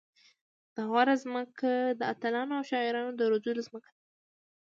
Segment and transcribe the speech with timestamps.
[0.75, 3.97] د غور ځمکه د اتلانو او شاعرانو د روزلو ځمکه ده